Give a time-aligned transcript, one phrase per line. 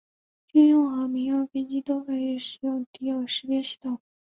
[0.47, 3.99] 军用和民用飞机都可以使用敌友识别系统。